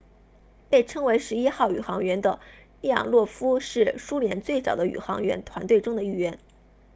[0.67, 2.39] 被称为11号宇航员的
[2.81, 6.39] 列昂诺夫是苏联最早的宇航员团队中的一员